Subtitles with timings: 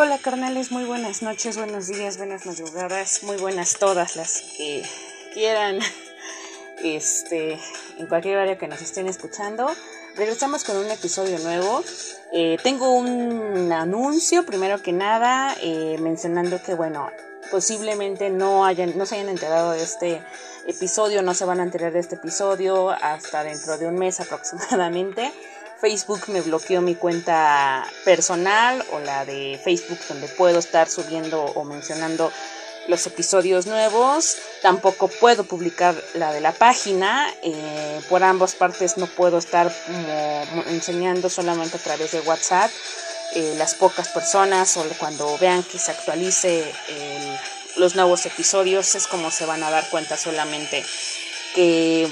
[0.00, 4.84] Hola carnales, muy buenas noches, buenos días, buenas madrugadas, muy buenas todas las que
[5.34, 5.80] quieran,
[6.84, 7.58] este,
[7.98, 9.66] en cualquier área que nos estén escuchando.
[10.14, 11.82] Regresamos con un episodio nuevo.
[12.32, 17.10] Eh, tengo un anuncio, primero que nada, eh, mencionando que, bueno,
[17.50, 20.22] posiblemente no, hayan, no se hayan enterado de este
[20.68, 25.32] episodio, no se van a enterar de este episodio hasta dentro de un mes aproximadamente.
[25.80, 31.64] Facebook me bloqueó mi cuenta personal o la de Facebook donde puedo estar subiendo o
[31.64, 32.32] mencionando
[32.88, 34.36] los episodios nuevos.
[34.60, 37.32] Tampoco puedo publicar la de la página.
[37.42, 39.72] Eh, por ambas partes no puedo estar
[40.66, 42.70] enseñando solamente a través de WhatsApp.
[43.34, 46.72] Eh, las pocas personas o cuando vean que se actualice
[47.76, 50.84] los nuevos episodios es como se van a dar cuenta solamente
[51.54, 52.10] que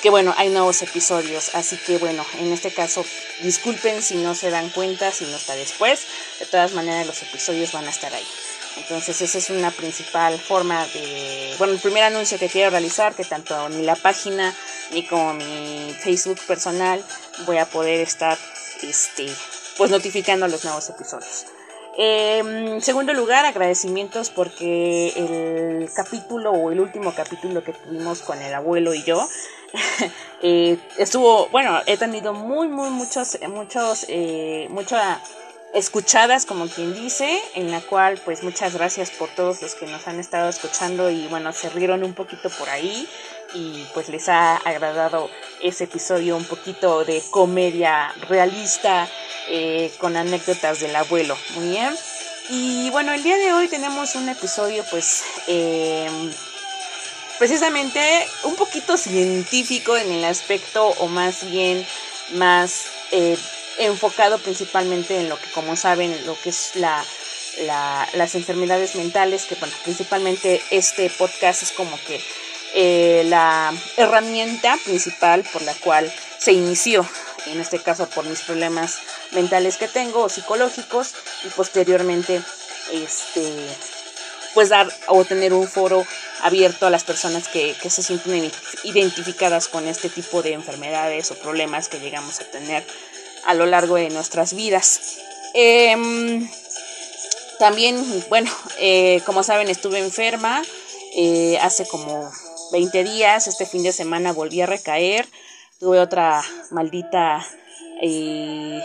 [0.00, 3.04] que bueno, hay nuevos episodios, así que bueno, en este caso
[3.40, 6.06] disculpen si no se dan cuenta, si no está después,
[6.40, 8.26] de todas maneras los episodios van a estar ahí.
[8.76, 13.24] Entonces esa es una principal forma de, bueno, el primer anuncio que quiero realizar, que
[13.24, 14.54] tanto ni la página
[14.92, 17.04] ni como mi Facebook personal
[17.46, 18.38] voy a poder estar,
[18.82, 19.26] este,
[19.76, 21.46] pues notificando los nuevos episodios.
[21.96, 28.54] En segundo lugar, agradecimientos porque el capítulo o el último capítulo que tuvimos con el
[28.54, 29.28] abuelo y yo
[30.42, 35.18] eh, estuvo, bueno, he tenido muy, muy, muchos, muchos, eh, muchas
[35.74, 40.06] escuchadas, como quien dice, en la cual, pues, muchas gracias por todos los que nos
[40.06, 43.08] han estado escuchando y, bueno, se rieron un poquito por ahí
[43.54, 49.08] y, pues, les ha agradado ese episodio un poquito de comedia realista
[49.48, 51.36] eh, con anécdotas del abuelo.
[51.54, 51.94] Muy bien.
[52.48, 56.32] Y bueno, el día de hoy tenemos un episodio pues em,
[57.38, 58.00] precisamente
[58.44, 61.86] un poquito científico en el aspecto o más bien
[62.32, 63.38] más eh,
[63.78, 67.04] enfocado principalmente en lo que como saben lo que es la,
[68.14, 72.20] las enfermedades mentales que bueno principalmente este podcast es como que
[72.74, 77.06] eh, la herramienta principal por la cual se inició
[77.46, 78.98] en este caso por mis problemas
[79.32, 82.40] mentales que tengo o psicológicos y posteriormente
[82.92, 83.66] este
[84.54, 86.06] pues dar o tener un foro
[86.42, 88.50] abierto a las personas que, se sienten
[88.84, 92.84] identificadas con este tipo de enfermedades o problemas que llegamos a tener
[93.44, 95.18] a lo largo de nuestras vidas.
[95.54, 96.48] Em,
[97.58, 100.62] también, bueno, eh, como saben, estuve enferma
[101.16, 102.30] eh, hace como
[102.72, 105.26] 20 días, este fin de semana volví a recaer
[105.82, 106.40] tuve otra
[106.70, 107.44] maldita
[108.00, 108.80] eh,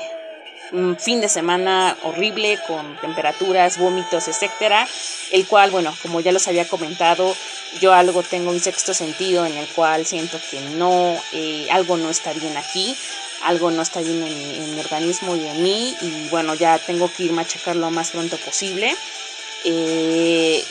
[0.97, 4.87] fin de semana horrible con temperaturas, vómitos, etcétera,
[5.31, 7.35] el cual, bueno, como ya los había comentado,
[7.79, 12.09] yo algo tengo un sexto sentido en el cual siento que no, eh, algo no
[12.09, 12.97] está bien aquí,
[13.43, 17.25] algo no está bien en, mi organismo y en mí, y bueno, ya tengo que
[17.25, 18.95] irme a checar lo más pronto posible.
[19.65, 20.65] Eh,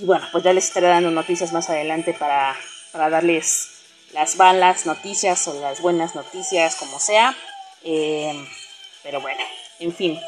[0.00, 2.54] y bueno, pues ya les estaré dando noticias más adelante para,
[2.92, 3.68] para darles
[4.12, 7.34] las malas noticias o las buenas noticias, como sea.
[7.82, 8.46] Eh,
[9.02, 9.42] pero bueno,
[9.80, 10.18] en fin.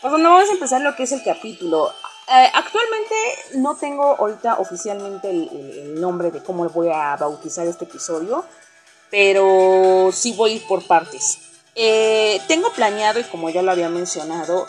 [0.00, 1.92] Pues bueno, vamos a empezar lo que es el capítulo.
[2.28, 3.14] Eh, actualmente
[3.54, 8.44] no tengo ahorita oficialmente el, nombre de cómo voy a bautizar este episodio,
[9.10, 11.38] pero sí voy por partes.
[11.74, 14.66] Eh, tengo planeado, y como ya lo había mencionado,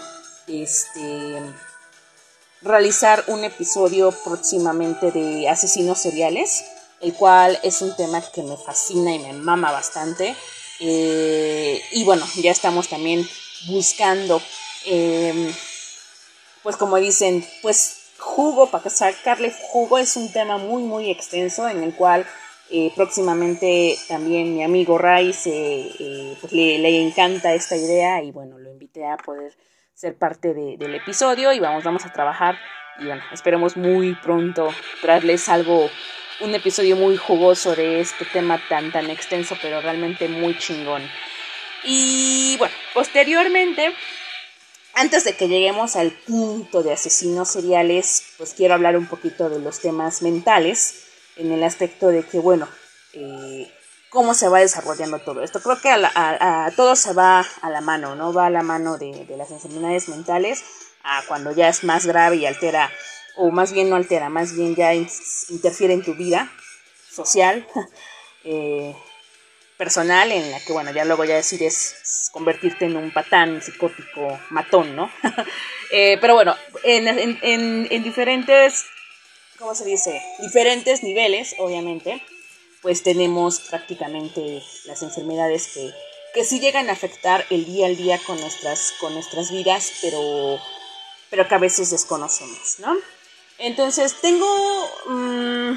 [0.48, 1.42] este
[2.62, 6.64] realizar un episodio próximamente de asesinos seriales
[7.02, 10.36] el cual es un tema que me fascina y me mama bastante.
[10.80, 13.28] Eh, y bueno, ya estamos también
[13.68, 14.42] buscando,
[14.86, 15.54] em,
[16.64, 21.84] pues como dicen, pues jugo, para sacarle jugo es un tema muy, muy extenso en
[21.84, 22.26] el cual
[22.70, 28.72] eh, próximamente también mi amigo Ray eh, pues le, encanta esta idea y bueno, lo
[28.72, 29.56] invité a poder
[29.98, 32.60] ser parte del episodio y vamos, vamos a trabajar
[33.00, 34.70] y bueno, esperemos muy pronto
[35.02, 35.90] traerles algo
[36.40, 41.02] un episodio muy jugoso de este tema tan tan extenso, pero realmente muy chingón.
[41.84, 43.92] Y bueno, posteriormente,
[44.94, 49.60] antes de que lleguemos al punto de asesinos seriales, pues quiero hablar un poquito de
[49.60, 51.06] los temas mentales,
[51.38, 52.68] en el aspecto de que, bueno,
[53.14, 53.72] eh,
[54.18, 55.62] cómo se va desarrollando todo esto.
[55.62, 58.34] Creo que a, todo se va a la mano, ¿no?
[58.34, 60.64] Va a la mano de, las enfermedades mentales,
[61.04, 62.92] a cuando ya es más grave y altera
[63.36, 66.52] o más bien no altera, más bien ya interfiere en tu vida
[67.12, 67.68] social,
[68.44, 68.96] eh,
[69.78, 74.96] personal, en la que, bueno, ya luego ya decides convertirte en un patán psicótico matón,
[74.96, 75.12] ¿no?
[75.90, 76.54] Eh, pero bueno,
[76.84, 78.84] en, en, en, diferentes,
[79.58, 80.22] ¿cómo se dice?
[80.40, 82.22] Diferentes niveles, obviamente,
[82.88, 85.94] pues tenemos prácticamente las enfermedades que,
[86.34, 90.58] que sí llegan a afectar el día al día con nuestras, con nuestras vidas, pero,
[91.30, 92.96] pero que a veces desconocemos, ¿no?
[93.58, 95.74] Entonces tengo mm,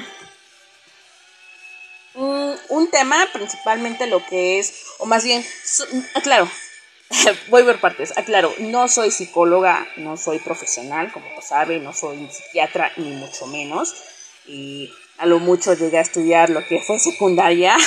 [2.69, 5.45] un tema, principalmente lo que es, o más bien,
[6.13, 6.49] aclaro,
[7.49, 12.29] voy ver partes, aclaro, no soy psicóloga, no soy profesional, como lo sabe, no soy
[12.31, 13.95] psiquiatra, ni mucho menos,
[14.45, 14.89] y
[15.21, 17.77] a lo mucho llegué a estudiar lo que fue secundaria,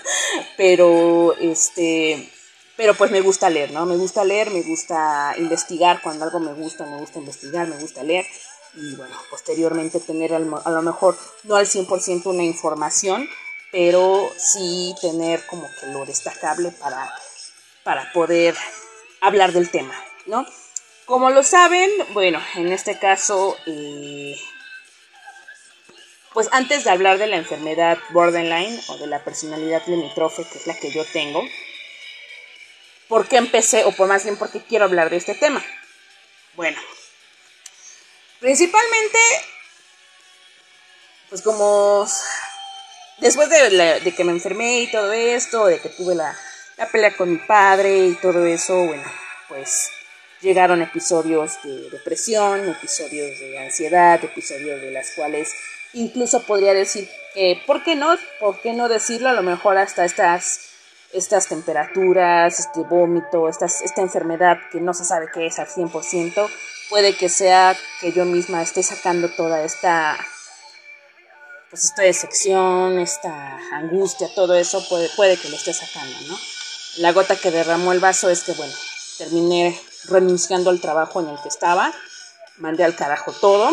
[0.56, 2.28] pero este,
[2.76, 3.86] pero pues me gusta leer, ¿no?
[3.86, 8.02] Me gusta leer, me gusta investigar, cuando algo me gusta, me gusta investigar, me gusta
[8.02, 8.26] leer,
[8.74, 13.28] y bueno, posteriormente tener a lo mejor no al 100% una información,
[13.70, 17.08] pero sí tener como que lo destacable para,
[17.84, 18.56] para poder
[19.20, 19.94] hablar del tema,
[20.26, 20.44] ¿no?
[21.06, 24.36] Como lo saben, bueno, en este caso eh,
[26.32, 30.66] pues antes de hablar de la enfermedad borderline o de la personalidad limítrofe, que es
[30.66, 31.42] la que yo tengo,
[33.08, 35.64] ¿por qué empecé, o por más bien por qué quiero hablar de este tema?
[36.54, 36.80] Bueno,
[38.38, 39.18] principalmente,
[41.28, 42.06] pues como
[43.18, 46.36] después de, que me enfermé y todo esto, de que tuve la,
[46.76, 49.10] la pelea con mi padre y todo eso, bueno,
[49.48, 49.90] pues
[50.40, 55.52] llegaron episodios de depresión, episodios de ansiedad, episodios de las cuales
[55.92, 58.16] incluso podría decir que, ¿por qué no?
[58.38, 59.28] ¿Por qué no decirlo?
[59.28, 60.60] A lo mejor hasta estas,
[61.12, 66.48] estas temperaturas, este vómito, estas, esta enfermedad que no se sabe qué es al 100%,
[66.88, 70.18] puede que sea que yo misma esté sacando toda esta,
[71.70, 76.38] pues esta decepción, esta angustia, todo eso puede, puede que lo esté sacando, ¿no?
[76.98, 78.74] La gota que derramó el vaso es que, bueno,
[79.16, 81.92] terminé renunciando al trabajo en el que estaba,
[82.56, 83.70] mandé al carajo todo,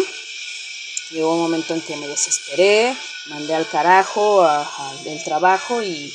[1.09, 2.95] Llegó un momento en que me desesperé,
[3.27, 4.45] mandé al carajo
[5.03, 6.13] del trabajo y,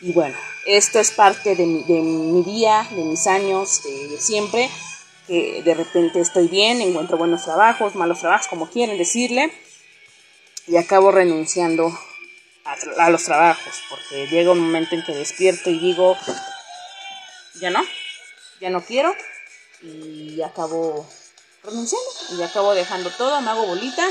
[0.00, 0.36] bueno,
[0.66, 4.68] esto es parte de mi, de mi día, de mis años, de, siempre,
[5.26, 9.52] que de repente estoy bien, encuentro buenos trabajos, malos trabajos, como quieren decirle,
[10.66, 11.96] y acabo renunciando
[12.98, 16.16] a, los trabajos, porque llega un momento en que despierto y digo,
[17.54, 17.82] ya no,
[18.60, 19.14] ya no quiero,
[19.82, 21.08] y acabo
[21.66, 24.08] renunciando y acabo dejando todo, me hago bolita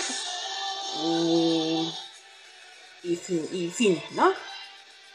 [1.03, 1.91] y,
[3.03, 4.33] y, fin, ¿no?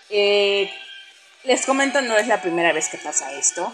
[0.09, 0.71] Eh,
[1.45, 3.73] les comento, no es la primera vez que pasa esto.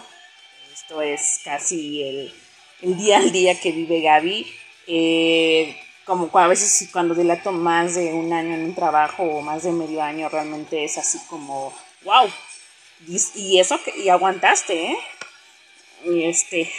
[0.73, 2.33] Esto es casi el,
[2.81, 4.47] el día al día que vive Gaby.
[4.87, 9.63] Eh, como a veces cuando dilato más de un año en un trabajo o más
[9.63, 11.73] de medio año, realmente es así como,
[12.03, 12.31] wow.
[13.05, 14.97] Y, y eso que, y aguantaste, ¿eh?
[16.05, 16.71] Y este,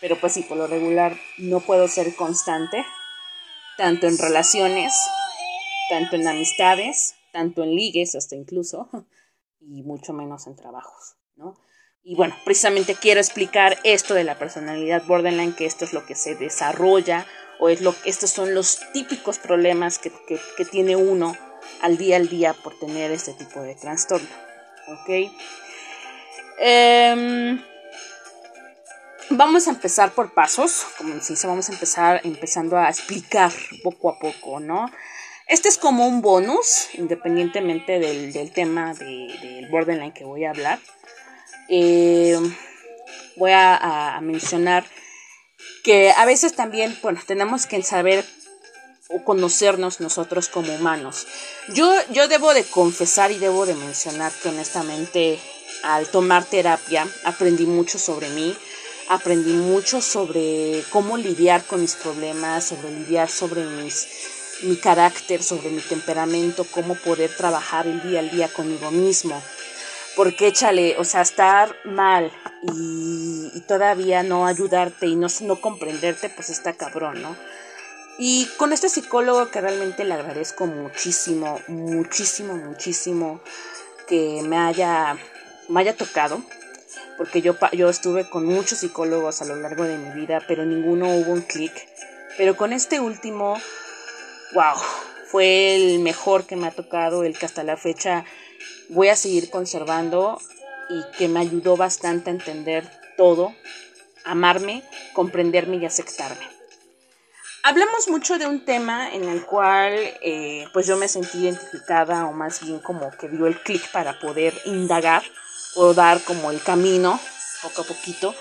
[0.00, 2.84] pero pues sí, por lo regular no puedo ser constante,
[3.76, 4.92] tanto en relaciones,
[5.88, 8.88] tanto en amistades, tanto en ligues, hasta incluso,
[9.60, 11.58] y mucho menos en trabajos, ¿no?
[12.02, 16.14] Y bueno, precisamente quiero explicar esto de la personalidad borderline, que esto es lo que
[16.14, 17.26] se desarrolla,
[17.60, 21.36] o es lo estos son los típicos problemas que, que, tiene uno
[21.82, 24.28] al día al día por tener este tipo de trastorno,
[24.86, 25.30] ¿ok?
[26.60, 27.58] Eh,
[29.30, 33.52] Vamos a empezar por pasos, como se dice, vamos a empezar empezando a explicar
[33.82, 34.90] poco a poco, ¿no?
[35.46, 40.78] Este es como un bonus, independientemente del, tema del borderline que voy a hablar.
[41.68, 42.38] Eh,
[43.36, 44.84] voy a, mencionar
[45.84, 48.24] que a veces también, bueno, tenemos que saber
[49.10, 51.26] o conocernos nosotros como humanos.
[51.74, 55.38] Yo, yo debo de confesar y debo de mencionar que honestamente
[55.82, 58.56] al tomar terapia aprendí mucho sobre mí,
[59.08, 64.06] aprendí mucho sobre cómo lidiar con mis problemas, sobre lidiar sobre mis,
[64.62, 69.42] mi carácter, sobre mi temperamento, cómo poder trabajar el día al día conmigo mismo.
[70.14, 76.48] Porque échale, o sea, estar mal y, todavía no ayudarte y no, no comprenderte, pues
[76.48, 77.36] está cabrón, ¿no?
[78.18, 83.40] Y con este psicólogo que realmente le agradezco muchísimo, muchísimo, muchísimo
[84.08, 85.18] que me haya,
[85.68, 86.42] me haya tocado,
[87.18, 91.08] porque yo, yo estuve con muchos psicólogos a lo largo de mi vida, pero ninguno
[91.16, 91.72] hubo un clic.
[92.38, 93.60] Pero con este último,
[94.54, 94.76] wow,
[95.26, 98.24] fue el mejor que me ha tocado, el que hasta la fecha
[98.88, 100.40] voy a seguir conservando
[100.88, 103.52] y que me ayudó bastante a entender todo,
[104.24, 106.46] amarme, comprenderme y aceptarme.
[107.64, 112.32] Hablamos mucho de un tema en el cual eh, pues yo me sentí identificada o
[112.32, 115.24] más bien como que dio el clic para poder indagar
[115.74, 117.20] o dar como el camino
[117.62, 118.34] poco a poquito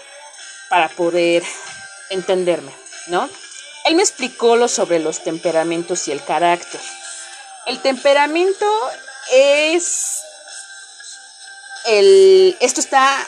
[0.70, 1.44] para poder
[2.10, 2.72] entenderme,
[3.08, 3.30] ¿no?
[3.86, 6.82] Él me explicó lo sobre los temperamentos y el carácter.
[7.66, 8.66] El temperamento
[9.32, 10.18] es
[12.60, 13.26] esto está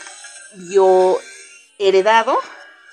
[0.53, 2.37] bioheredado,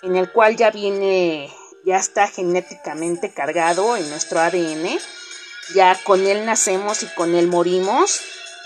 [0.02, 1.52] en el cual ya viene,
[1.84, 4.98] ya está genéticamente cargado en nuestro ADN,
[5.74, 8.20] ya con él nacemos y con él morimos.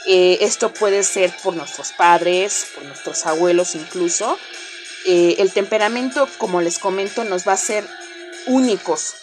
[0.07, 4.39] Eh, esto puede ser por nuestros padres, por nuestros abuelos incluso.
[5.05, 7.87] Eh, el temperamento, como les comento, nos va a ser
[8.47, 9.15] únicos.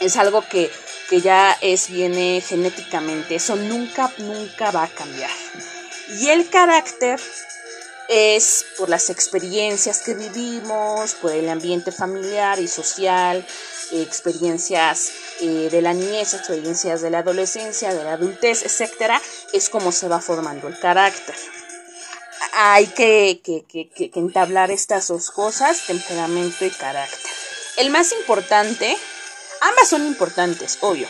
[0.00, 0.70] Es algo que,
[1.08, 3.36] que ya es, viene genéticamente.
[3.36, 5.30] Eso nunca, nunca va a cambiar.
[6.20, 7.20] Y el carácter
[8.08, 13.46] es por las experiencias que vivimos, por el ambiente familiar y social,
[14.00, 19.20] experiencias eh, de la niñez, experiencias de la adolescencia, de la adultez, etcétera,
[19.52, 21.34] es como se va formando el carácter.
[22.54, 23.40] Hay que,
[24.14, 27.30] entablar estas dos cosas, temperamento y carácter.
[27.76, 28.96] El más importante,
[29.60, 31.08] ambas son importantes, obvio,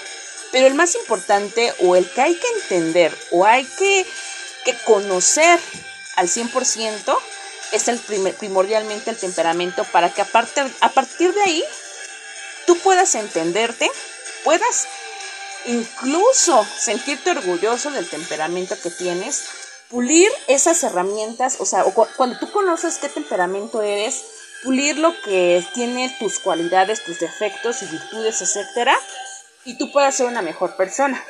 [0.51, 4.07] pero el más importante o el que hay que entender o hay que
[4.65, 5.59] que conocer
[6.17, 7.19] al 100%
[7.73, 11.65] es el primordialmente el temperamento para que a partir, a partir de ahí
[12.67, 13.91] tú puedas entenderte,
[14.45, 14.87] puedas
[15.67, 19.45] incluso sentirte orgulloso del temperamento que tienes,
[19.89, 21.85] pulir esas herramientas, o sea,
[22.17, 24.25] cuando tú conoces qué temperamento eres,
[24.65, 28.97] pulir lo que tiene tus cualidades, tus defectos y virtudes, etcétera,
[29.65, 31.23] y tú puedas ser una mejor persona.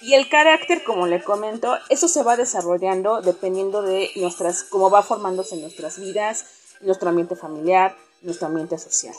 [0.00, 5.02] Y el carácter, como le comento, eso se va desarrollando dependiendo de nuestras, cómo va
[5.02, 6.44] formándose nuestras vidas,
[6.80, 9.14] nuestro ambiente familiar, nuestro ambiente social.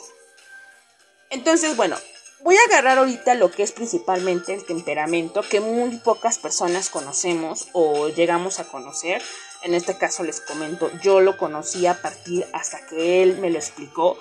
[1.30, 1.96] Entonces, bueno,
[2.40, 7.68] voy a agarrar ahorita lo que es principalmente el temperamento, que muy pocas personas conocemos
[7.72, 9.22] o llegamos a conocer.
[9.62, 13.58] En este caso les comento, yo lo conocí a partir hasta que él me lo
[13.58, 14.16] explicó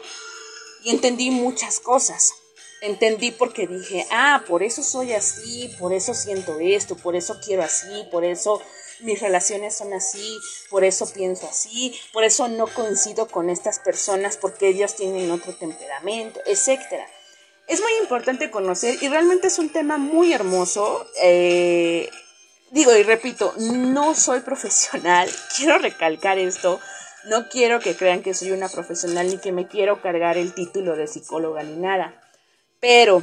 [0.83, 2.33] y entendí muchas cosas
[2.81, 7.63] entendí porque dije, ah, por eso soy así, por eso siento esto, por eso quiero
[7.63, 8.61] así, por eso
[9.01, 10.37] mis relaciones son así,
[10.69, 15.53] por eso pienso así, por eso no coincido con estas personas porque ellos tienen otro
[15.55, 16.81] temperamento, etc.
[17.67, 21.05] Es muy importante conocer y realmente es un tema muy hermoso.
[21.21, 22.09] Eh,
[22.71, 26.79] digo y repito, no soy profesional, quiero recalcar esto.
[27.25, 30.95] No quiero que crean que soy una profesional ni que me quiero cargar el título
[30.95, 32.21] de psicóloga ni nada
[32.79, 33.21] pero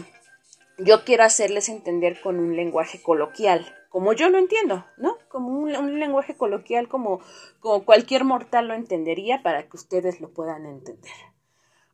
[0.78, 5.18] yo quiero hacerles entender con un lenguaje coloquial, como yo lo entiendo, ¿no?
[5.28, 7.20] Como un, lenguaje coloquial como,
[7.60, 11.12] como cualquier mortal lo entendería para que ustedes lo puedan entender.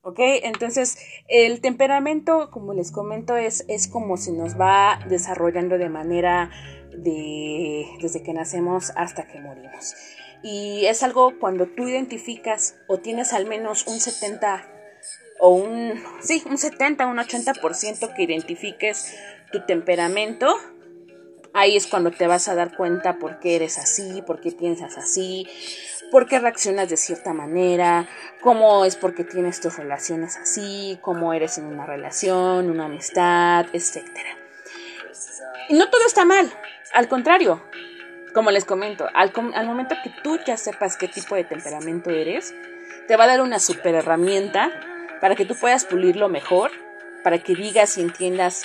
[0.01, 0.19] ¿Ok?
[0.45, 0.97] Entonces,
[1.29, 6.51] el temperamento, como les comento, es, es como se nos va desarrollando de manera
[6.97, 9.95] de desde que nacemos hasta que morimos.
[10.43, 14.67] Y es algo cuando tú identificas o tienes al menos un 70
[15.39, 19.15] o un, sí, un 70, un 80% que identifiques
[19.53, 20.57] tu temperamento,
[21.61, 24.97] ahí es cuando te vas a dar cuenta por qué eres así, por qué piensas
[24.99, 25.49] así,
[26.11, 28.09] por qué reaccionas de cierta manera,
[28.41, 34.05] cómo es porque tienes tus relaciones así, cómo eres en una relación, una amistad, etc.
[35.69, 36.51] Y no todo está mal,
[36.93, 37.63] al contrario,
[38.35, 42.55] como les comento, al, al momento que tú ya sepas qué tipo de temperamento eres,
[43.07, 44.71] te va a dar una super herramienta
[45.21, 46.71] para que tú puedas pulirlo mejor,
[47.23, 48.65] para que digas y entiendas,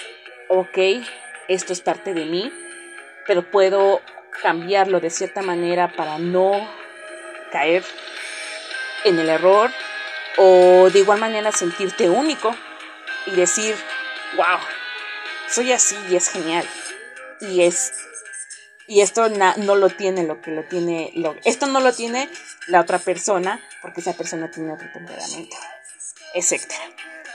[0.50, 0.78] ok,
[1.48, 2.52] esto es parte de mí,
[3.26, 4.02] pero puedo
[4.42, 6.52] cambiarlo de cierta manera para no
[7.52, 7.84] caer
[9.04, 9.72] en el error
[10.38, 12.56] o de igual manera sentirte único
[13.26, 13.76] y decir,
[14.36, 14.60] wow,
[15.48, 16.68] soy así y es genial.
[17.42, 17.94] Y es
[18.88, 22.30] y esto no lo tiene lo que lo tiene lo, esto no lo tiene
[22.68, 25.58] la otra persona porque esa persona tiene otro temperamento
[26.36, 26.62] etc.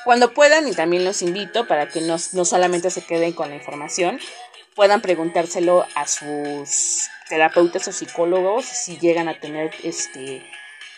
[0.04, 4.20] Cuando puedan, y también los invito para que no, solamente se queden con la información,
[4.75, 10.45] puedan preguntárselo a sus terapeutas o psicólogos si llegan a tener este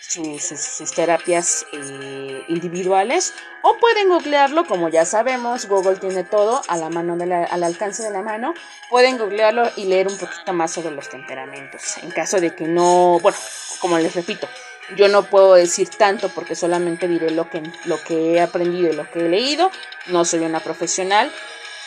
[0.00, 6.90] sus, terapias eh, individuales o pueden googlearlo como ya sabemos Google tiene todo a la
[6.90, 7.16] mano
[7.50, 8.52] al alcance de la mano
[8.90, 13.20] pueden googlearlo y leer un poquito más sobre los temperamentos en caso de que no
[13.20, 13.38] bueno
[13.80, 14.48] como les repito
[14.96, 18.96] yo no puedo decir tanto porque solamente diré lo que, lo que he aprendido y
[18.96, 19.70] lo que he leído.
[20.08, 21.30] No soy una profesional,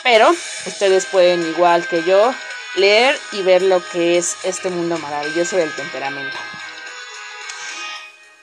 [0.05, 0.29] pero
[0.67, 2.31] ustedes pueden, igual que yo,
[2.75, 6.38] leer y ver lo que es este mundo maravilloso del temperamento.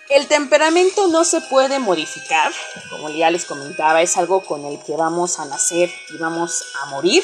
[0.09, 2.51] El temperamento no se puede modificar,
[2.91, 6.87] como ya les comentaba, es algo con el que vamos a nacer y vamos a
[6.87, 7.23] morir.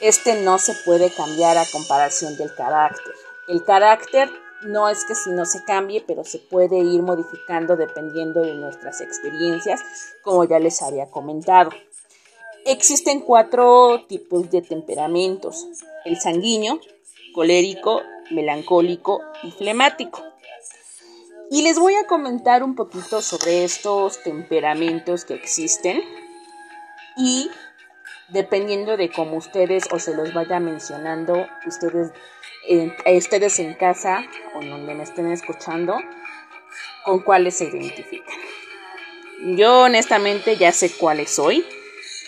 [0.00, 3.14] Este no se puede cambiar a comparación del carácter.
[3.46, 4.28] El carácter
[4.62, 9.00] no es que si no se cambie, pero se puede ir modificando dependiendo de nuestras
[9.00, 9.80] experiencias,
[10.22, 11.70] como ya les había comentado.
[12.64, 15.66] Existen cuatro tipos de temperamentos,
[16.04, 16.80] el sanguíneo,
[17.32, 20.22] colérico, melancólico y flemático.
[21.50, 26.02] Y les voy a comentar un poquito sobre estos temperamentos que existen
[27.16, 27.50] y
[28.28, 32.12] dependiendo de cómo ustedes o se los vaya mencionando, ustedes,
[33.04, 35.96] ustedes en casa o donde me estén escuchando,
[37.04, 38.36] con cuáles se identifican.
[39.56, 41.66] Yo honestamente ya sé cuáles soy.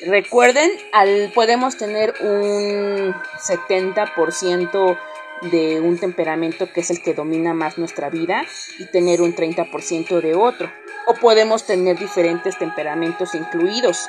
[0.01, 4.99] Recuerden, al, podemos tener un 70%
[5.43, 8.45] de un temperamento que es el que domina más nuestra vida
[8.79, 10.71] y tener un 30% de otro.
[11.07, 14.09] O podemos tener diferentes temperamentos incluidos,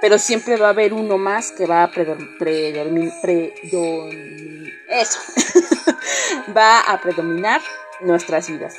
[0.00, 2.30] pero siempre va a haber uno más que va a predominar,
[4.88, 5.18] eso,
[6.56, 7.62] va a predominar
[8.00, 8.76] nuestras vidas.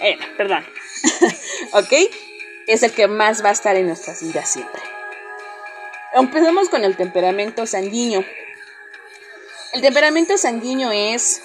[0.00, 0.64] Eh, perdón,
[1.72, 1.92] ¿ok?
[2.66, 4.80] Es el que más va a estar en nuestras vidas siempre.
[6.14, 8.24] Empecemos con el temperamento sanguíneo.
[9.72, 11.42] El temperamento sanguíneo es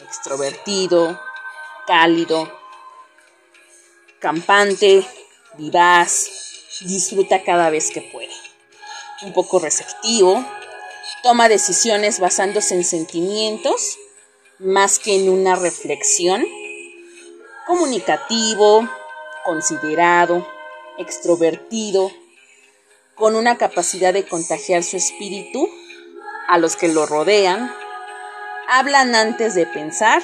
[0.00, 1.20] extrovertido,
[1.86, 2.52] cálido,
[4.18, 5.06] campante,
[5.54, 6.28] vivaz,
[6.80, 8.34] disfruta cada vez que puede.
[9.22, 10.44] Un poco receptivo,
[11.22, 13.98] toma decisiones basándose en sentimientos
[14.58, 16.44] más que en una reflexión.
[17.66, 18.88] Comunicativo,
[19.44, 20.46] considerado,
[20.98, 22.10] extrovertido,
[23.14, 25.68] con una capacidad de contagiar su espíritu
[26.48, 27.72] a los que lo rodean,
[28.68, 30.22] hablan antes de pensar,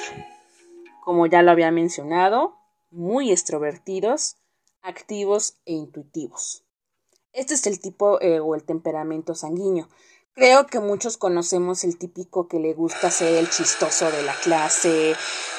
[1.03, 2.57] como ya lo había mencionado,
[2.91, 4.37] muy extrovertidos,
[4.81, 6.63] activos e intuitivos.
[7.33, 9.89] Este es el tipo eh, o el temperamento sanguíneo.
[10.33, 15.15] Creo que muchos conocemos el típico que le gusta ser el chistoso de la clase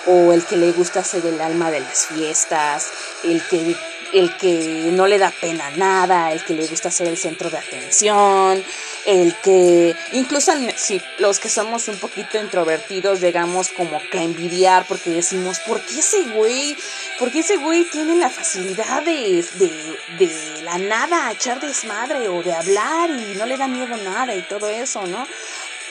[0.07, 2.91] o el que le gusta ser el alma de las fiestas,
[3.25, 3.75] el que
[4.13, 7.59] el que no le da pena nada, el que le gusta ser el centro de
[7.59, 8.63] atención,
[9.05, 14.85] el que incluso si los que somos un poquito introvertidos llegamos como que a envidiar
[14.87, 16.77] porque decimos, ¿por qué ese güey?
[17.19, 22.43] ¿Por qué ese güey tiene la facilidad de, de, de la nada echar desmadre o
[22.43, 25.27] de hablar y no le da miedo nada y todo eso, ¿no?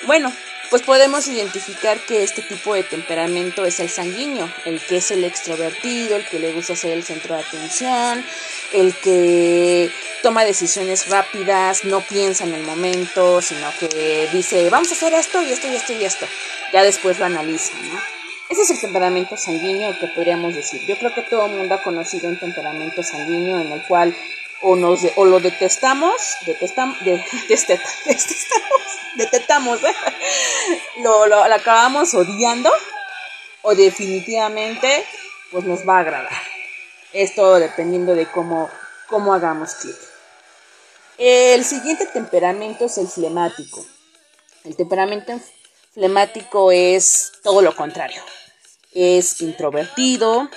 [0.03, 0.31] Bueno,
[0.69, 5.23] pues podemos identificar que este tipo de temperamento es el sanguíneo, el que es el
[5.23, 8.23] extrovertido, el que le gusta ser el centro de atención,
[8.73, 9.91] el que
[10.23, 15.41] toma decisiones rápidas, no piensa en el momento, sino que dice, vamos a hacer esto
[15.41, 16.25] y esto y esto y esto.
[16.73, 18.15] Ya después lo analiza, ¿no?
[18.49, 20.81] Ese es el temperamento sanguíneo que podríamos decir.
[20.85, 24.15] Yo creo que todo el mundo ha conocido un temperamento sanguíneo en el cual
[24.61, 26.13] o, nos, o lo detestamos,
[26.45, 27.81] detestamos, detestamos,
[29.15, 29.95] detestamos, ¿eh?
[30.97, 32.71] lo, lo, acabamos odiando
[33.61, 35.05] o definitivamente
[35.51, 36.41] pues nos va a agradar.
[37.13, 38.69] Esto dependiendo de cómo,
[39.07, 39.95] cómo hagamos clic.
[41.17, 43.85] El siguiente temperamento es el flemático.
[44.65, 45.39] El temperamento
[45.93, 48.21] flemático es todo lo contrario.
[48.91, 50.49] Es introvertido,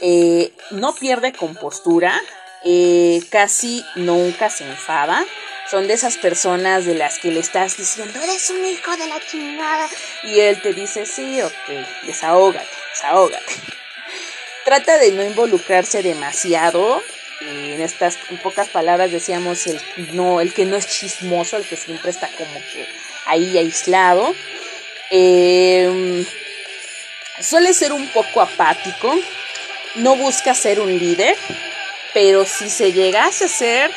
[0.00, 2.20] eh, no pierde compostura,
[2.64, 5.24] eh, casi nunca se enfada.
[5.70, 9.20] Son de esas personas de las que le estás diciendo, eres un hijo de la
[9.20, 9.88] chingada.
[10.24, 11.52] Y él te dice, sí, ok,
[12.02, 13.54] desahógate, desahógate.
[14.64, 17.02] Trata de no involucrarse demasiado.
[17.40, 19.80] en estas pocas palabras decíamos el,
[20.12, 22.86] no, el que no es chismoso, el que siempre está como que
[23.26, 24.34] ahí aislado.
[25.10, 26.24] Em,
[27.40, 29.14] suele ser un poco apático.
[29.94, 31.36] No busca ser un líder
[32.14, 33.90] pero si se llegase a ser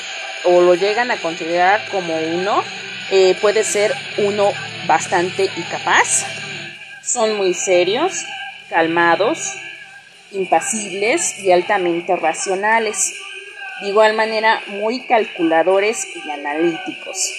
[0.44, 2.64] o lo llegan a considerar como uno,
[3.12, 4.52] eh, puede ser uno
[4.88, 6.26] bastante incapaz.
[7.04, 8.26] Son muy serios,
[8.70, 9.54] calmados,
[10.32, 13.14] impasibles y altamente racionales.
[13.82, 17.34] De igual manera, muy calculadores y analíticos.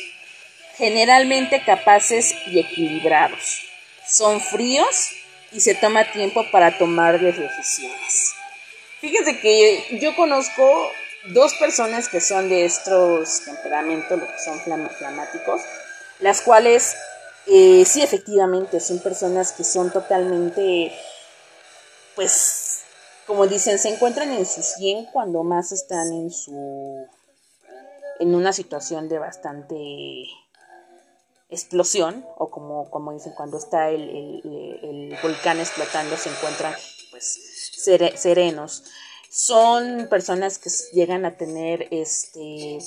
[0.76, 3.62] Generalmente capaces y equilibrados.
[4.06, 5.12] Son fríos
[5.52, 8.36] y se toma tiempo para tomar decisiones.
[9.00, 10.90] Fíjense que yo conozco
[11.28, 15.61] dos personas que son de estos temperamentos, lo que son flamáticos,
[16.20, 16.96] las cuales
[17.46, 20.92] eh, sí efectivamente son personas que son totalmente,
[22.14, 22.82] pues,
[23.26, 27.06] como dicen, se encuentran en su 100 cuando más están en su,
[28.18, 29.76] en una situación de bastante
[31.48, 36.74] explosión, o como, como dicen, cuando está el, el volcán explotando, se encuentran,
[37.11, 38.85] pues, serenos.
[39.31, 42.79] Son personas que llegan a tener, este,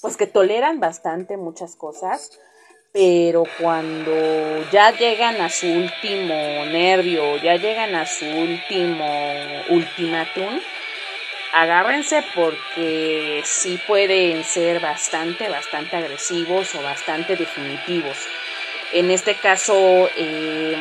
[0.00, 2.30] pues que toleran bastante muchas cosas,
[2.92, 4.12] pero cuando
[4.72, 6.34] ya llegan a su último
[6.66, 9.06] nervio, ya llegan a su último
[9.68, 10.60] ultimátum,
[11.52, 18.16] agárrense porque sí pueden ser bastante, bastante agresivos o bastante definitivos.
[18.92, 20.76] En este caso, eh,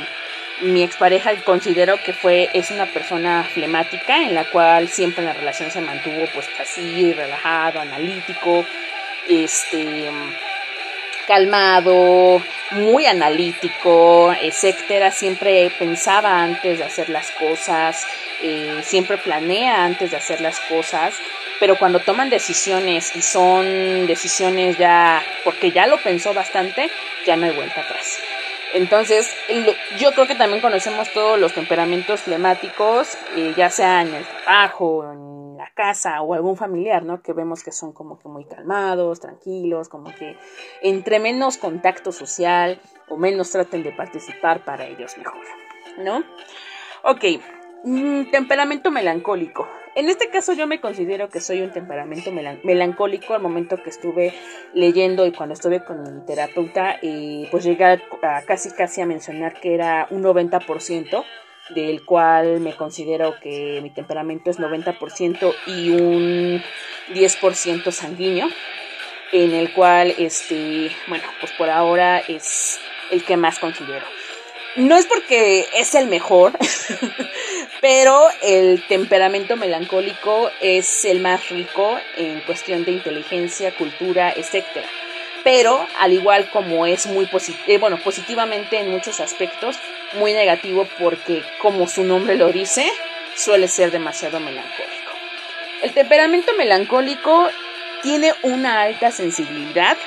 [0.62, 5.34] mi expareja considero que fue, es una persona flemática, en la cual siempre en la
[5.34, 8.66] relación se mantuvo pues así, relajado, analítico,
[9.28, 10.10] este
[11.28, 12.42] calmado,
[12.72, 18.08] muy analítico, etcétera, siempre pensaba antes de hacer las cosas,
[18.42, 21.14] eh, siempre planea antes de hacer las cosas,
[21.60, 26.90] pero cuando toman decisiones y son decisiones ya, porque ya lo pensó bastante,
[27.28, 28.20] ya no hay vuelta atrás.
[28.74, 29.36] Entonces,
[29.98, 35.12] yo creo que también conocemos todos los temperamentos flemáticos, eh, ya sea en el trabajo,
[35.12, 37.22] en la casa o algún familiar, ¿no?
[37.22, 40.38] Que vemos que son como que muy calmados, tranquilos, como que
[40.82, 45.46] entre menos contacto social o menos traten de participar para ellos mejor,
[45.98, 46.24] ¿no?
[47.04, 47.24] Ok,
[47.84, 49.68] mm, temperamento melancólico.
[50.00, 54.34] En este caso yo me considero que soy un temperamento melancólico al momento que estuve
[54.74, 59.60] leyendo y cuando estuve con mi terapeuta, eh, pues llegué a, casi casi a mencionar
[59.60, 61.26] que era un 90%,
[61.76, 66.64] del cual me considero que mi temperamento es 90% y un
[67.10, 68.48] 10% sanguíneo,
[69.34, 72.80] en el cual, este, bueno, pues por ahora es
[73.12, 74.06] el que más considero.
[74.76, 76.54] No es porque es el mejor,
[77.82, 84.66] pero el temperamento melancólico es el más rico en cuestión de inteligencia, cultura, etc.
[85.44, 87.28] Pero al igual como es muy
[87.68, 89.78] eh, bueno, positivamente en muchos aspectos,
[90.14, 92.92] muy negativo porque como su nombre lo dice,
[93.36, 95.12] suele ser demasiado melancólico.
[95.82, 97.50] El temperamento melancólico
[98.04, 99.98] tiene una alta sensibilidad,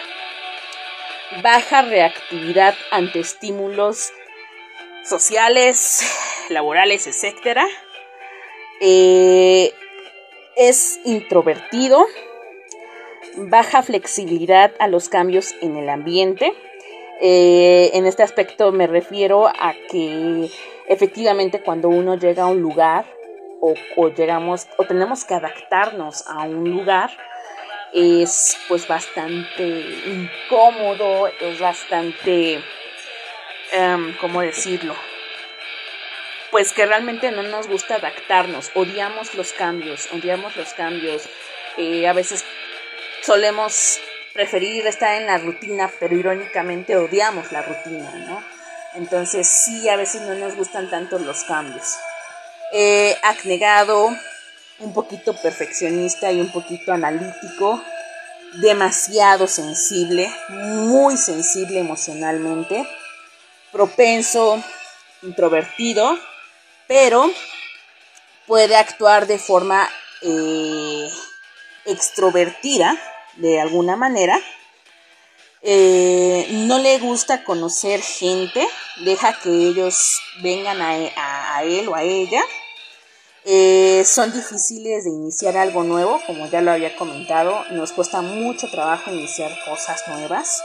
[1.42, 4.12] baja reactividad ante estímulos
[5.04, 6.02] sociales,
[6.48, 7.60] laborales, etc.
[8.80, 9.72] Eh,
[10.56, 12.06] es introvertido,
[13.36, 16.52] baja flexibilidad a los cambios en el ambiente.
[17.20, 20.50] Eh, en este aspecto me refiero a que
[20.88, 23.06] efectivamente cuando uno llega a un lugar
[23.60, 27.10] o, o, llegamos o tenemos que adaptarnos a un lugar
[27.92, 32.60] es pues bastante incómodo, es bastante
[33.72, 34.94] Em, ¿cómo decirlo?
[36.50, 41.22] Pues que realmente no nos gusta adaptarnos, odiamos los cambios, odiamos los cambios.
[41.78, 42.44] Eh, a veces
[43.22, 43.98] solemos
[44.34, 48.44] preferir estar en la rutina, pero irónicamente odiamos la rutina, ¿no?
[48.94, 51.96] Entonces sí, a veces no nos gustan tanto los cambios.
[52.72, 54.14] Eh, acnegado,
[54.80, 57.82] un poquito perfeccionista y un poquito analítico,
[58.60, 62.86] demasiado sensible, muy sensible emocionalmente
[63.72, 64.62] propenso,
[65.22, 66.16] introvertido,
[66.86, 67.30] pero
[68.46, 69.88] puede actuar de forma
[70.20, 71.08] eh,
[71.86, 72.96] extrovertida
[73.36, 74.38] de alguna manera.
[75.62, 78.66] Eh, no le gusta conocer gente,
[79.04, 82.42] deja que ellos vengan a, él o a ella.
[83.44, 88.70] Eh, son difíciles de iniciar algo nuevo, como ya lo había comentado, nos cuesta mucho
[88.70, 90.62] trabajo iniciar cosas nuevas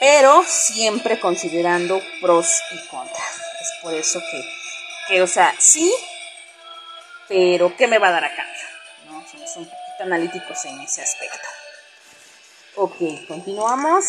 [0.00, 3.40] pero siempre considerando pros y contras.
[3.60, 4.44] Es por eso que,
[5.08, 5.92] que, o sea, sí,
[7.28, 8.62] pero ¿qué me va a dar a cambio?
[9.06, 9.26] ¿No?
[9.28, 11.48] Somos un poquito analíticos en ese aspecto.
[12.76, 14.04] Ok, continuamos.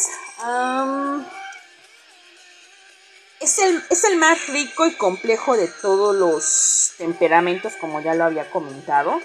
[3.39, 8.25] es, el, es el más rico y complejo de todos los temperamentos, como ya lo
[8.25, 9.21] había comentado.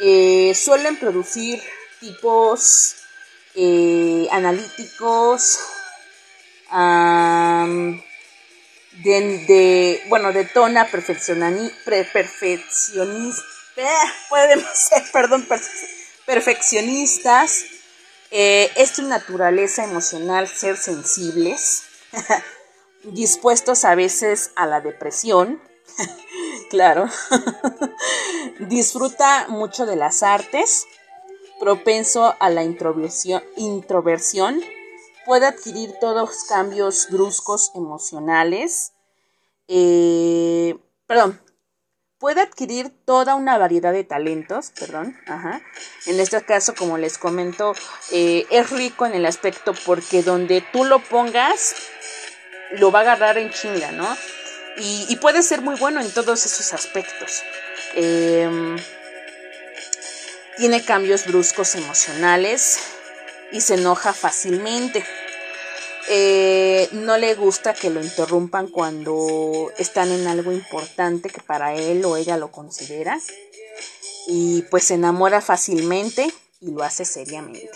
[0.00, 1.62] Eh, suelen producir
[2.00, 2.96] tipos
[3.54, 5.60] eh, analíticos,
[9.02, 11.74] de, bueno, de tona perfeccionista,
[14.28, 15.46] podemos ser, perdón,
[16.26, 17.64] perfeccionistas.
[18.30, 21.84] Eh, es tu naturaleza emocional ser sensibles,
[23.04, 25.62] dispuestos a veces a la depresión,
[26.70, 27.08] claro.
[28.58, 30.86] Disfruta mucho de las artes,
[31.60, 34.60] propenso a la introversión, introversión
[35.24, 38.92] puede adquirir todos cambios bruscos emocionales.
[39.68, 41.40] Eh, perdón,
[42.18, 45.60] puede adquirir toda una variedad de talentos, perdón, ajá.
[46.06, 47.74] En este caso, como les comento,
[48.12, 51.74] eh, es rico en el aspecto porque donde tú lo pongas,
[52.72, 54.16] lo va a agarrar en chinga, ¿no?
[54.76, 57.42] Y, puede ser muy bueno en todos esos aspectos.
[57.94, 58.76] Em,
[60.56, 62.93] tiene cambios bruscos emocionales,
[63.54, 65.06] y se enoja fácilmente.
[66.10, 72.04] Eh, no le gusta que lo interrumpan cuando están en algo importante que para él
[72.04, 73.18] o ella lo considera.
[74.26, 77.70] Y pues se enamora fácilmente y lo hace seriamente.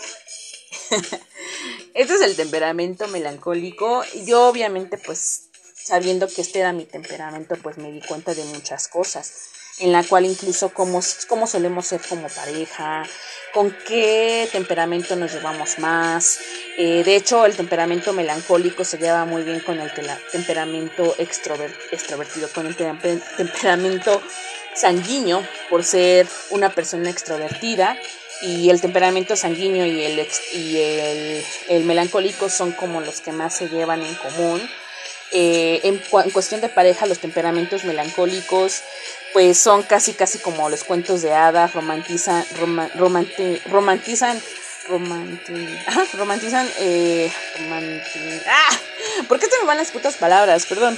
[1.93, 4.03] este es el temperamento melancólico.
[4.25, 8.89] Yo obviamente pues sabiendo que este era mi temperamento pues me di cuenta de muchas
[8.89, 9.31] cosas
[9.79, 13.03] en la cual incluso cómo, cómo solemos ser como pareja,
[13.53, 16.39] con qué temperamento nos llevamos más.
[16.77, 19.91] Eh, de hecho, el temperamento melancólico se lleva muy bien con el
[20.31, 24.21] temperamento extrovertido, con el temperamento
[24.75, 27.97] sanguíneo, por ser una persona extrovertida.
[28.41, 33.55] Y el temperamento sanguíneo y el, y el, el melancólico son como los que más
[33.57, 34.61] se llevan en común.
[35.31, 38.81] Eh, en, cuestión de pareja, los temperamentos melancólicos,
[39.33, 42.45] pues son casi, casi como los cuentos de hadas, romantizan,
[42.95, 44.41] romantizan,
[46.13, 47.31] romantizan, eh,
[48.47, 48.77] ¡ah!
[49.27, 50.65] ¿Por qué se me van las putas palabras?
[50.65, 50.97] Perdón.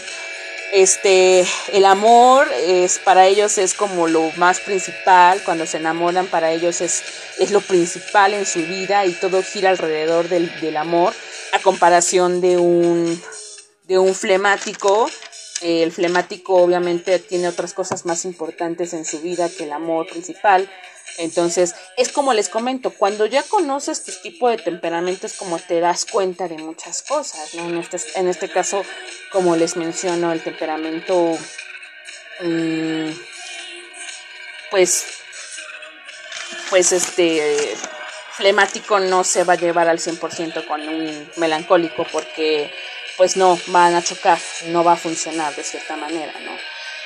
[0.73, 6.51] Este, el amor es para ellos es como lo más principal, cuando se enamoran para
[6.51, 7.03] ellos es,
[7.39, 11.13] es lo principal en su vida y todo gira alrededor del, del amor,
[11.51, 13.21] a comparación de un
[13.91, 15.09] de un flemático.
[15.61, 20.69] El flemático obviamente tiene otras cosas más importantes en su vida que el amor principal.
[21.17, 26.05] Entonces, es como les comento, cuando ya conoces este tipo de temperamentos, como te das
[26.05, 27.67] cuenta de muchas cosas, ¿no?
[27.67, 28.83] En este, en este caso,
[29.31, 31.37] como les menciono, el temperamento,
[32.41, 33.09] mm,
[34.71, 35.05] pues,
[36.69, 37.75] pues este,
[38.31, 42.71] flemático no se va a llevar al 100% con un melancólico porque
[43.17, 46.51] pues no, van a chocar, no va a funcionar de cierta manera, ¿no?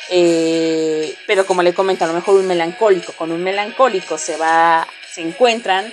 [0.10, 4.88] Eh, pero como le comento, a lo mejor un melancólico, con un melancólico se va,
[5.12, 5.92] se encuentran,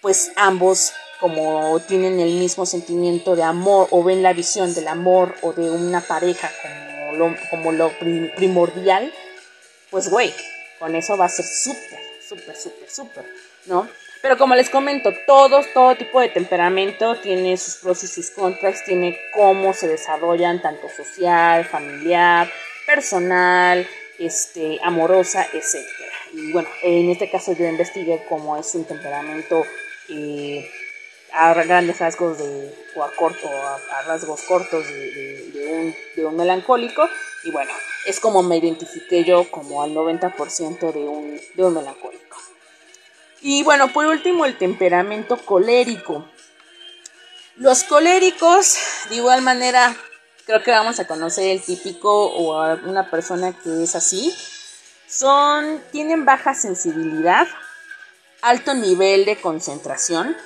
[0.00, 5.34] pues ambos como tienen el mismo sentimiento de amor o ven la visión del amor
[5.42, 7.92] o de una pareja como lo, como lo
[8.36, 9.12] primordial,
[9.90, 10.34] pues güey,
[10.78, 13.26] con eso va a ser súper, súper, súper, súper,
[13.66, 13.88] ¿no?
[14.22, 18.84] Pero como les comento, todos, todo tipo de temperamento tiene sus pros y sus contras,
[18.84, 22.50] tiene cómo se desarrollan, tanto social, familiar,
[22.86, 23.86] personal,
[24.18, 25.86] este, amorosa, etc.
[26.34, 29.64] Y bueno, en este caso yo investigué cómo es un temperamento
[30.10, 30.70] eh,
[31.32, 37.08] a grandes rasgos de, o a corto, a, rasgos cortos de, un, de un melancólico.
[37.44, 37.72] Y bueno,
[38.06, 42.36] es como me identifiqué yo como al 90% de un, de un melancólico.
[43.40, 46.26] Y bueno, por último, el temperamento colérico.
[47.56, 48.76] Los coléricos,
[49.08, 49.94] de igual manera,
[50.46, 54.34] creo que vamos a conocer el típico o a una persona que es así.
[55.06, 57.46] Son, tienen baja sensibilidad,
[58.42, 60.36] alto nivel de concentración,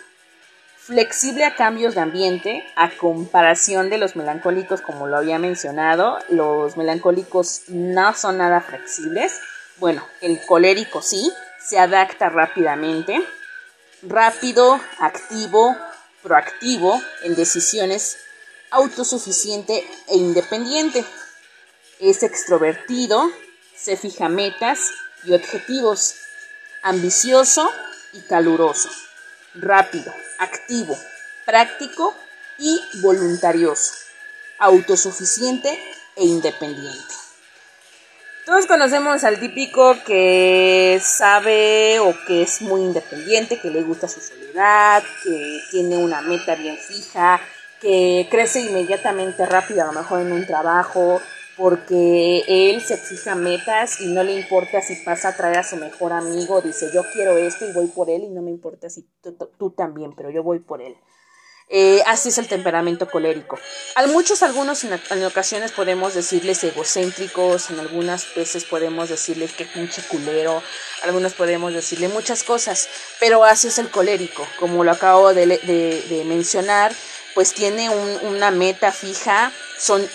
[0.77, 6.77] flexible a cambios de ambiente, a comparación de los melancólicos, como lo había mencionado, los
[6.77, 9.41] melancólicos no son nada flexibles.
[9.79, 11.33] Bueno, el colérico sí,
[11.67, 13.27] se adapta rápidamente,
[14.03, 15.77] rápido, activo,
[16.23, 18.19] proactivo en decisiones,
[18.71, 21.05] autosuficiente e independiente.
[22.01, 23.31] Es extrovertido,
[23.77, 24.81] se fija metas
[25.25, 26.17] y objetivos,
[26.83, 27.71] ambicioso
[28.13, 28.91] y caluroso,
[29.55, 30.99] rápido, activo,
[31.47, 32.15] práctico
[32.59, 33.95] y voluntarioso,
[34.59, 35.71] autosuficiente
[36.17, 37.24] e independiente.
[38.45, 44.21] Todos conocemos al típico que sabe o que es muy independiente, que le gusta su
[44.21, 47.41] soledad, que tiene una meta bien fija,
[47.81, 51.23] que crece inmediatamente rápido a lo mejor en un trabajo,
[51.57, 55.77] porque él se fija metas y no le importa si pasa a traer a su
[55.77, 59.07] mejor amigo, dice yo quiero esto y voy por él y no me importa si
[59.59, 60.95] tú, también, pero yo voy por él.
[61.77, 63.59] Eh, así es el temperamento colérico.
[63.97, 70.01] A muchos, algunos en, ocasiones podemos decirles egocéntricos, en algunas veces podemos decirles que pinche
[70.03, 70.63] culero,
[71.03, 76.95] algunos podemos decirle muchas cosas, pero así es el colérico, como lo acabo de, mencionar,
[77.35, 80.09] pues tiene una meta fija, son,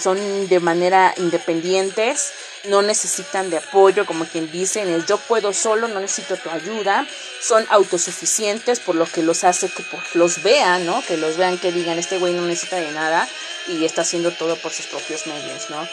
[0.00, 2.32] son de manera independientes,
[2.64, 7.06] no necesitan de apoyo, como quien dicen, el yo puedo solo, no necesito tu ayuda,
[7.40, 11.02] son autosuficientes, por lo que los hace que los vean, ¿no?
[11.06, 13.28] Que los vean, que digan, este güey no necesita de nada
[13.68, 15.88] y está haciendo todo por sus propios medios, ¿no?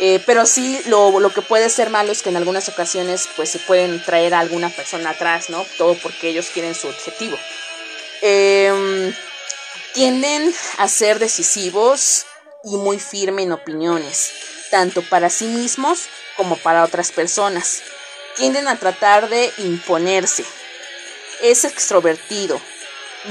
[0.00, 3.48] Eh, pero sí, lo, lo, que puede ser malo es que en algunas ocasiones, pues
[3.48, 5.66] se pueden traer a alguna persona atrás, ¿no?
[5.76, 7.36] Todo porque ellos quieren su objetivo.
[8.22, 9.12] Em,
[9.94, 12.26] tienden a ser decisivos
[12.64, 14.32] y muy firmes en opiniones
[14.70, 17.82] tanto para sí mismos como para otras personas.
[18.36, 20.44] Tienden a tratar de imponerse.
[21.42, 22.60] Es extrovertido,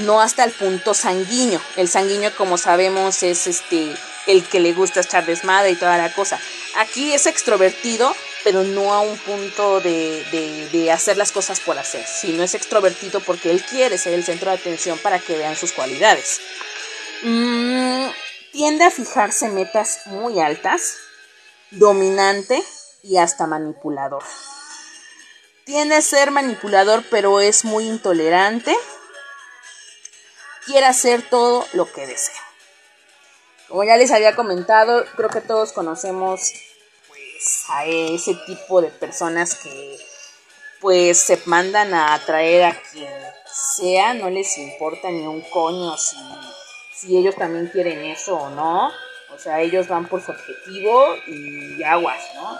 [0.00, 1.60] no hasta el punto sanguíneo.
[1.76, 3.94] El sanguíneo, como sabemos, es este
[4.26, 6.38] el que le gusta echar desmadre y toda la cosa.
[6.76, 8.14] Aquí es extrovertido,
[8.48, 10.24] pero no a un punto de,
[10.72, 14.50] de, hacer las cosas por hacer, sino es extrovertido porque él quiere ser el centro
[14.50, 16.40] de atención para que vean sus cualidades.
[17.24, 18.06] Mm,
[18.50, 20.96] tiende a fijarse metas muy altas,
[21.72, 22.64] dominante
[23.02, 24.24] y hasta manipulador.
[25.66, 28.74] Tiende a ser manipulador, pero es muy intolerante.
[30.64, 32.42] Quiere hacer todo lo que desea.
[33.68, 36.54] Como ya les había comentado, creo que todos conocemos
[37.68, 39.98] a ese tipo de personas que
[40.80, 43.12] pues se mandan a atraer a quien
[43.52, 46.16] sea, no les importa ni un coño si,
[46.94, 48.92] si ellos también quieren eso o no.
[49.34, 52.58] O sea, ellos van por su objetivo y aguas, ¿no?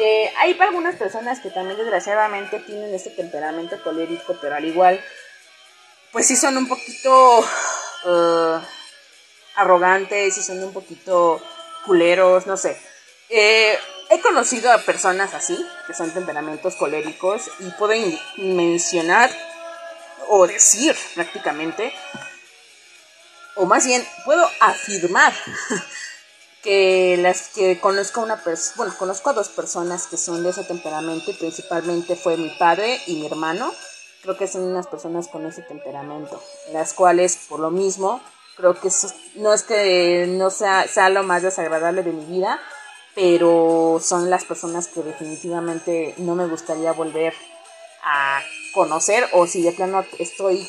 [0.00, 5.00] Eh, hay algunas personas que también desgraciadamente tienen este temperamento colérico, pero al igual,
[6.12, 8.60] pues sí son un poquito uh,
[9.56, 11.40] arrogantes, sí son un poquito
[11.84, 12.80] culeros, no sé.
[13.28, 13.78] Eh,
[14.10, 19.30] he conocido a personas así, que son temperamentos coléricos, y pueden mencionar
[20.28, 21.92] o decir prácticamente,
[23.56, 25.32] o más bien puedo afirmar
[26.62, 30.50] que las que conozco a una persona, bueno, conozco a dos personas que son de
[30.50, 33.72] ese temperamento y principalmente fue mi padre y mi hermano.
[34.22, 38.20] Creo que son unas personas con ese temperamento, las cuales por lo mismo
[38.56, 38.90] creo que
[39.36, 42.60] no es que no sea, sea lo más desagradable de mi vida,
[43.20, 47.34] pero son las personas que definitivamente no me gustaría volver
[48.04, 48.40] a
[48.72, 50.64] conocer o si de plano estoy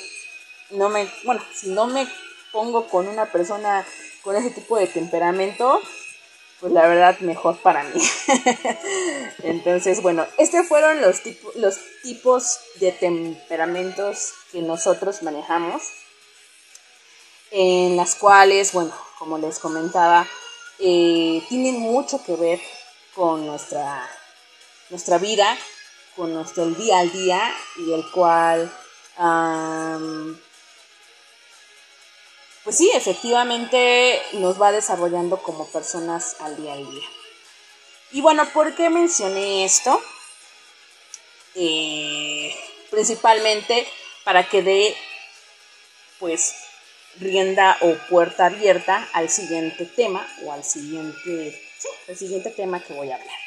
[0.72, 2.08] no me bueno si no me
[2.52, 3.86] pongo con una persona
[4.24, 5.80] con ese tipo de temperamento,
[6.60, 8.02] pues la verdad mejor para mí.
[9.44, 11.22] Entonces, bueno, estos fueron los,
[11.56, 15.84] los tipos de temperamentos que nosotros manejamos,
[17.52, 20.28] en las cuales, bueno, como les comentaba,
[20.80, 22.60] eh, tienen mucho que ver
[23.14, 24.10] con nuestra,
[24.90, 25.58] nuestra vida,
[26.16, 28.72] con nuestro día al día y el cual
[32.64, 37.08] pues sí, efectivamente nos va desarrollando como personas al día al día.
[38.12, 40.02] Y bueno, ¿por qué mencioné esto?
[41.56, 42.56] Eh,
[42.90, 43.88] principalmente
[44.24, 44.96] para que dé
[46.20, 46.54] pues
[47.20, 51.60] rienda o puerta abierta al siguiente tema o al siguiente,
[52.16, 53.38] siguiente tema que voy a hablar.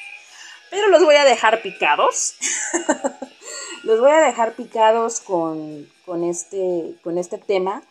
[0.70, 2.34] Pero los voy a dejar picados.
[3.82, 7.82] los voy a dejar picados con, con, este, con este tema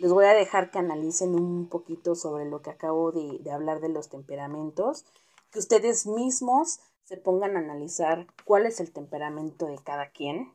[0.00, 3.90] les voy a dejar que analicen un poquito sobre lo que acabo de, hablar de
[3.90, 5.04] los temperamentos,
[5.52, 10.54] que ustedes mismos se pongan a analizar cuál es el temperamento de cada quien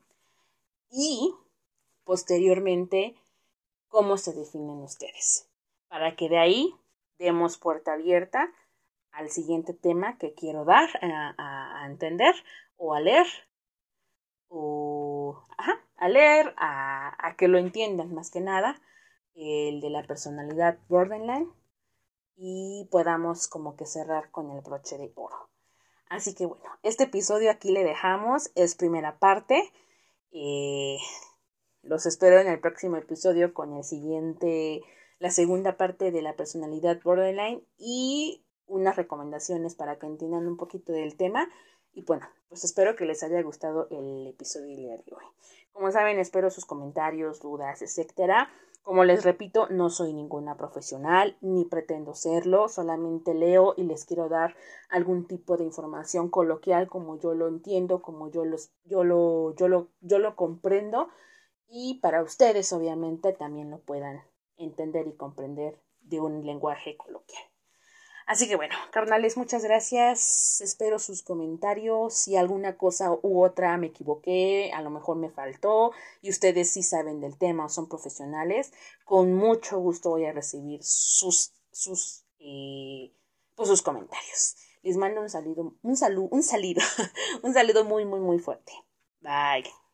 [0.89, 1.35] y
[2.05, 3.15] posteriormente
[3.95, 5.49] cómo se definen ustedes,
[5.87, 6.75] para que de ahí
[7.17, 8.51] demos puerta abierta
[9.13, 12.35] al siguiente tema que quiero dar a, entender
[12.75, 13.25] o a leer
[14.49, 15.41] o
[15.95, 18.81] a leer, a, que lo entiendan más que nada
[19.33, 21.49] el de la personalidad borderline
[22.35, 25.49] y podamos como que cerrar con el broche de oro.
[26.09, 29.71] Así que bueno, este episodio aquí le dejamos, es primera parte.
[30.33, 30.97] Eh,
[31.85, 34.81] los espero en el próximo episodio con el siguiente,
[35.19, 40.91] la segunda parte de la personalidad borderline y unas recomendaciones para que entiendan un poquito
[40.91, 41.47] del tema.
[41.93, 45.25] Y bueno, pues espero que les haya gustado el episodio de hoy.
[45.71, 48.49] Como saben, espero sus comentarios, dudas, etcétera.
[48.81, 54.29] Como les repito, no soy ninguna profesional ni pretendo serlo, solamente leo y les quiero
[54.29, 54.55] dar
[54.89, 59.67] algún tipo de información coloquial como yo lo entiendo, como yo, los, yo, lo, yo,
[59.67, 61.09] lo, yo lo comprendo
[61.67, 64.21] y para ustedes obviamente también lo puedan
[64.57, 67.43] entender y comprender de un lenguaje coloquial.
[68.25, 70.59] Así que bueno, carnales, muchas gracias.
[70.61, 72.15] Espero sus comentarios.
[72.15, 76.81] Si alguna cosa u otra me equivoqué, a lo mejor me faltó y ustedes sí
[76.81, 78.73] saben del tema o son profesionales,
[79.05, 83.13] con mucho gusto voy a recibir sus, sus, eh,
[83.53, 84.55] pues sus comentarios.
[84.81, 86.81] Les mando un saludo, un saludo, un saludo,
[87.43, 88.73] un saludo muy, muy, muy fuerte.
[89.21, 89.84] Bye.